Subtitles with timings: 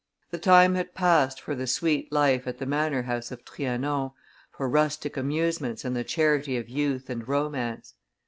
[0.31, 4.13] The time had passed for the sweet life at the manor house of Trianon,
[4.51, 7.93] for rustic amusements and the charity of youth and romance.